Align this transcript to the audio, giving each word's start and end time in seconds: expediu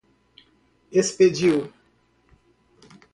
expediu 0.93 1.71